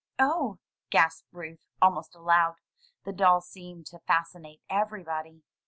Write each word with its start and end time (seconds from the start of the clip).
"Oh!" 0.17 0.57
gasped 0.89 1.27
Ruth, 1.31 1.67
almost 1.79 2.15
aloud. 2.15 2.55
The 3.03 3.13
doll 3.13 3.39
seemed 3.39 3.85
to 3.91 3.99
fascinate 3.99 4.63
everybody. 4.67 5.43